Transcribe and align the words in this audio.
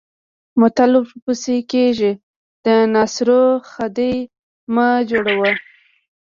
متل 0.59 0.91
ورپسې 0.99 1.57
کېږي 1.71 2.11
د 2.65 2.67
ناصرو 2.93 3.43
خدۍ 3.71 4.15
مه 4.73 4.87
جوړوه. 5.09 5.51